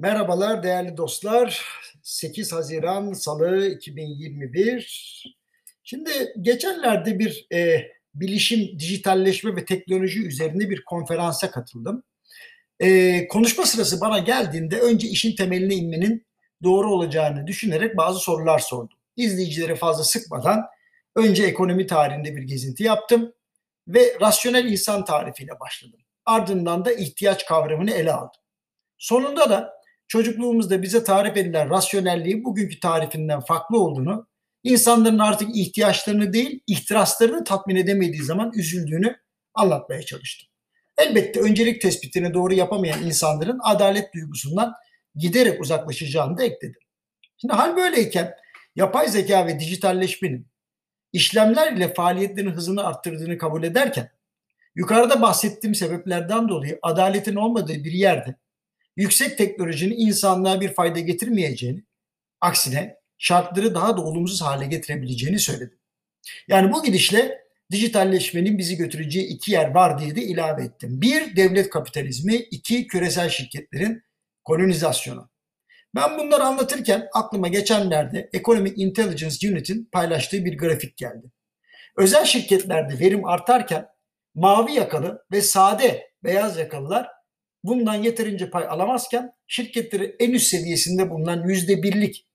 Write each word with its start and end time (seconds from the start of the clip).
Merhabalar 0.00 0.62
değerli 0.62 0.96
dostlar. 0.96 1.64
8 2.02 2.52
Haziran 2.52 3.12
Salı 3.12 3.66
2021. 3.66 5.24
Şimdi 5.82 6.10
geçenlerde 6.40 7.18
bir 7.18 7.46
e, 7.52 7.90
bilişim, 8.14 8.78
dijitalleşme 8.78 9.56
ve 9.56 9.64
teknoloji 9.64 10.26
üzerine 10.26 10.70
bir 10.70 10.84
konferansa 10.84 11.50
katıldım. 11.50 12.02
E, 12.80 13.28
konuşma 13.28 13.66
sırası 13.66 14.00
bana 14.00 14.18
geldiğinde 14.18 14.80
önce 14.80 15.08
işin 15.08 15.36
temeline 15.36 15.74
inmenin 15.74 16.26
doğru 16.62 16.92
olacağını 16.92 17.46
düşünerek 17.46 17.96
bazı 17.96 18.18
sorular 18.18 18.58
sordum. 18.58 18.98
İzleyicilere 19.16 19.76
fazla 19.76 20.04
sıkmadan 20.04 20.66
önce 21.16 21.44
ekonomi 21.44 21.86
tarihinde 21.86 22.36
bir 22.36 22.42
gezinti 22.42 22.82
yaptım 22.82 23.32
ve 23.88 24.16
rasyonel 24.20 24.64
insan 24.64 25.04
tarifiyle 25.04 25.60
başladım. 25.60 26.00
Ardından 26.26 26.84
da 26.84 26.92
ihtiyaç 26.92 27.46
kavramını 27.46 27.90
ele 27.90 28.12
aldım. 28.12 28.40
Sonunda 28.98 29.50
da 29.50 29.79
çocukluğumuzda 30.10 30.82
bize 30.82 31.04
tarif 31.04 31.36
edilen 31.36 31.70
rasyonelliği 31.70 32.44
bugünkü 32.44 32.80
tarifinden 32.80 33.40
farklı 33.40 33.80
olduğunu, 33.80 34.26
insanların 34.64 35.18
artık 35.18 35.56
ihtiyaçlarını 35.56 36.32
değil, 36.32 36.60
ihtiraslarını 36.66 37.44
tatmin 37.44 37.76
edemediği 37.76 38.22
zaman 38.22 38.52
üzüldüğünü 38.54 39.16
anlatmaya 39.54 40.02
çalıştım. 40.02 40.48
Elbette 40.98 41.40
öncelik 41.40 41.82
tespitini 41.82 42.34
doğru 42.34 42.54
yapamayan 42.54 43.02
insanların 43.02 43.58
adalet 43.64 44.14
duygusundan 44.14 44.74
giderek 45.14 45.60
uzaklaşacağını 45.60 46.38
da 46.38 46.42
ekledim. 46.42 46.80
Şimdi 47.36 47.54
hal 47.54 47.76
böyleyken 47.76 48.34
yapay 48.76 49.08
zeka 49.08 49.46
ve 49.46 49.60
dijitalleşmenin 49.60 50.46
işlemler 51.12 51.72
ile 51.72 51.94
faaliyetlerin 51.94 52.50
hızını 52.50 52.86
arttırdığını 52.86 53.38
kabul 53.38 53.62
ederken 53.62 54.10
yukarıda 54.74 55.22
bahsettiğim 55.22 55.74
sebeplerden 55.74 56.48
dolayı 56.48 56.78
adaletin 56.82 57.36
olmadığı 57.36 57.84
bir 57.84 57.92
yerde 57.92 58.36
yüksek 59.00 59.38
teknolojinin 59.38 59.96
insanlığa 59.98 60.60
bir 60.60 60.74
fayda 60.74 61.00
getirmeyeceğini, 61.00 61.84
aksine 62.40 62.96
şartları 63.18 63.74
daha 63.74 63.96
da 63.96 64.00
olumsuz 64.00 64.42
hale 64.42 64.66
getirebileceğini 64.66 65.38
söyledim. 65.38 65.78
Yani 66.48 66.72
bu 66.72 66.82
gidişle 66.82 67.38
dijitalleşmenin 67.70 68.58
bizi 68.58 68.76
götüreceği 68.76 69.26
iki 69.26 69.52
yer 69.52 69.74
var 69.74 70.00
diye 70.00 70.16
de 70.16 70.22
ilave 70.22 70.64
ettim. 70.64 71.00
Bir, 71.00 71.36
devlet 71.36 71.70
kapitalizmi, 71.70 72.36
iki, 72.36 72.86
küresel 72.86 73.28
şirketlerin 73.28 74.02
kolonizasyonu. 74.44 75.30
Ben 75.94 76.18
bunları 76.18 76.42
anlatırken 76.42 77.08
aklıma 77.12 77.48
geçenlerde 77.48 78.30
Economic 78.32 78.74
Intelligence 78.76 79.50
Unit'in 79.50 79.88
paylaştığı 79.92 80.44
bir 80.44 80.58
grafik 80.58 80.96
geldi. 80.96 81.32
Özel 81.96 82.24
şirketlerde 82.24 82.98
verim 82.98 83.24
artarken 83.24 83.86
mavi 84.34 84.72
yakalı 84.72 85.24
ve 85.32 85.42
sade 85.42 86.10
beyaz 86.24 86.58
yakalılar 86.58 87.19
bundan 87.64 87.94
yeterince 87.94 88.50
pay 88.50 88.64
alamazken 88.68 89.32
şirketleri 89.46 90.16
en 90.18 90.32
üst 90.32 90.46
seviyesinde 90.46 91.10
bulunan 91.10 91.48
yüzde 91.48 91.82
birlik 91.82 92.26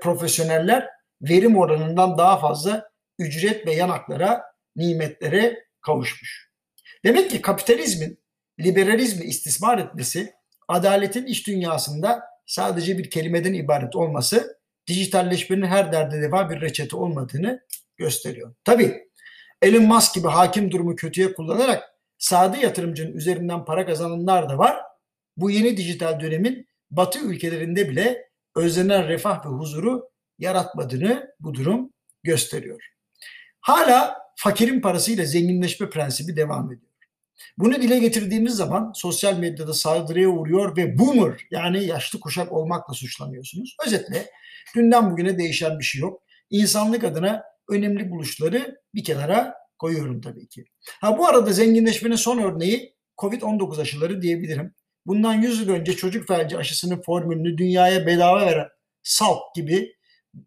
profesyoneller 0.00 0.88
verim 1.22 1.58
oranından 1.58 2.18
daha 2.18 2.38
fazla 2.38 2.90
ücret 3.18 3.66
ve 3.66 3.74
yanaklara, 3.74 4.42
nimetlere 4.76 5.66
kavuşmuş. 5.80 6.50
Demek 7.04 7.30
ki 7.30 7.42
kapitalizmin 7.42 8.18
liberalizmi 8.60 9.24
istismar 9.24 9.78
etmesi, 9.78 10.32
adaletin 10.68 11.26
iş 11.26 11.46
dünyasında 11.46 12.22
sadece 12.46 12.98
bir 12.98 13.10
kelimeden 13.10 13.54
ibaret 13.54 13.96
olması, 13.96 14.58
dijitalleşmenin 14.86 15.66
her 15.66 15.92
derde 15.92 16.22
deva 16.22 16.50
bir 16.50 16.60
reçete 16.60 16.96
olmadığını 16.96 17.60
gösteriyor. 17.96 18.54
Tabii 18.64 19.08
Elon 19.62 19.84
Musk 19.84 20.14
gibi 20.14 20.28
hakim 20.28 20.70
durumu 20.70 20.96
kötüye 20.96 21.34
kullanarak 21.34 21.91
sade 22.22 22.58
yatırımcının 22.58 23.12
üzerinden 23.12 23.64
para 23.64 23.86
kazananlar 23.86 24.48
da 24.48 24.58
var. 24.58 24.76
Bu 25.36 25.50
yeni 25.50 25.76
dijital 25.76 26.20
dönemin 26.20 26.66
batı 26.90 27.18
ülkelerinde 27.18 27.88
bile 27.88 28.30
özlenen 28.56 29.08
refah 29.08 29.46
ve 29.46 29.48
huzuru 29.48 30.10
yaratmadığını 30.38 31.34
bu 31.40 31.54
durum 31.54 31.92
gösteriyor. 32.22 32.82
Hala 33.60 34.18
fakirin 34.36 34.80
parasıyla 34.80 35.24
zenginleşme 35.24 35.90
prensibi 35.90 36.36
devam 36.36 36.72
ediyor. 36.72 36.92
Bunu 37.58 37.74
dile 37.82 37.98
getirdiğimiz 37.98 38.54
zaman 38.54 38.92
sosyal 38.94 39.38
medyada 39.38 39.74
saldırıya 39.74 40.28
uğruyor 40.28 40.76
ve 40.76 40.98
boomer 40.98 41.40
yani 41.50 41.84
yaşlı 41.84 42.20
kuşak 42.20 42.52
olmakla 42.52 42.94
suçlanıyorsunuz. 42.94 43.76
Özetle 43.86 44.30
dünden 44.76 45.10
bugüne 45.10 45.38
değişen 45.38 45.78
bir 45.78 45.84
şey 45.84 46.00
yok. 46.00 46.22
İnsanlık 46.50 47.04
adına 47.04 47.42
önemli 47.68 48.10
buluşları 48.10 48.80
bir 48.94 49.04
kenara 49.04 49.61
koyuyorum 49.82 50.20
tabii 50.20 50.48
ki. 50.48 50.64
Ha 51.00 51.18
bu 51.18 51.26
arada 51.26 51.52
zenginleşmenin 51.52 52.16
son 52.16 52.38
örneği 52.38 52.94
Covid-19 53.18 53.80
aşıları 53.80 54.22
diyebilirim. 54.22 54.74
Bundan 55.06 55.34
100 55.34 55.60
yıl 55.60 55.68
önce 55.68 55.96
çocuk 55.96 56.28
felci 56.28 56.58
aşısının 56.58 57.02
formülünü 57.02 57.58
dünyaya 57.58 58.06
bedava 58.06 58.46
veren 58.46 58.68
Salk 59.02 59.54
gibi 59.54 59.96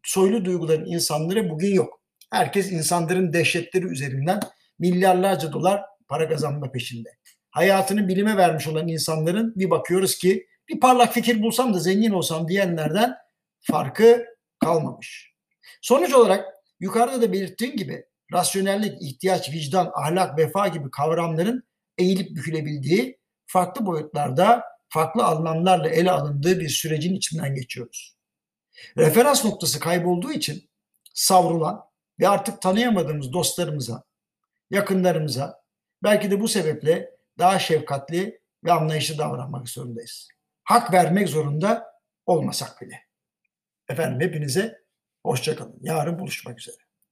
soylu 0.03 0.45
duyguların 0.45 0.85
insanları 0.85 1.49
bugün 1.49 1.73
yok. 1.73 2.01
Herkes 2.31 2.71
insanların 2.71 3.33
dehşetleri 3.33 3.85
üzerinden 3.85 4.39
milyarlarca 4.79 5.53
dolar 5.53 5.81
para 6.07 6.29
kazanma 6.29 6.71
peşinde. 6.71 7.09
Hayatını 7.51 8.07
bilime 8.07 8.37
vermiş 8.37 8.67
olan 8.67 8.87
insanların 8.87 9.53
bir 9.55 9.69
bakıyoruz 9.69 10.17
ki 10.17 10.47
bir 10.69 10.79
parlak 10.79 11.13
fikir 11.13 11.41
bulsam 11.41 11.73
da 11.73 11.79
zengin 11.79 12.11
olsam 12.11 12.47
diyenlerden 12.47 13.13
farkı 13.61 14.25
kalmamış. 14.59 15.33
Sonuç 15.81 16.13
olarak 16.13 16.45
yukarıda 16.79 17.21
da 17.21 17.33
belirttiğim 17.33 17.75
gibi 17.75 18.05
rasyonellik, 18.33 19.01
ihtiyaç, 19.01 19.49
vicdan, 19.53 19.91
ahlak, 19.93 20.37
vefa 20.37 20.67
gibi 20.67 20.91
kavramların 20.91 21.63
eğilip 21.97 22.35
bükülebildiği 22.35 23.19
farklı 23.45 23.85
boyutlarda, 23.85 24.63
farklı 24.89 25.25
anlamlarla 25.25 25.89
ele 25.89 26.11
alındığı 26.11 26.59
bir 26.59 26.69
sürecin 26.69 27.15
içinden 27.15 27.55
geçiyoruz. 27.55 28.15
Referans 28.97 29.45
noktası 29.45 29.79
kaybolduğu 29.79 30.31
için 30.31 30.69
savrulan 31.13 31.85
ve 32.19 32.27
artık 32.27 32.61
tanıyamadığımız 32.61 33.33
dostlarımıza, 33.33 34.03
yakınlarımıza 34.69 35.63
belki 36.03 36.31
de 36.31 36.41
bu 36.41 36.47
sebeple 36.47 37.11
daha 37.39 37.59
şefkatli 37.59 38.41
ve 38.63 38.71
anlayışlı 38.71 39.17
davranmak 39.17 39.69
zorundayız. 39.69 40.27
Hak 40.63 40.93
vermek 40.93 41.29
zorunda 41.29 41.85
olmasak 42.25 42.81
bile. 42.81 43.01
Efendim 43.89 44.27
hepinize 44.27 44.81
hoşçakalın. 45.25 45.79
Yarın 45.81 46.19
buluşmak 46.19 46.59
üzere. 46.59 46.84